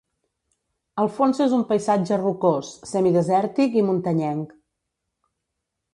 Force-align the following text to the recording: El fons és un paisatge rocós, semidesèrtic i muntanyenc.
El 1.03 1.09
fons 1.17 1.41
és 1.45 1.53
un 1.57 1.65
paisatge 1.73 2.19
rocós, 2.23 2.73
semidesèrtic 2.93 3.81
i 3.83 3.87
muntanyenc. 3.91 4.61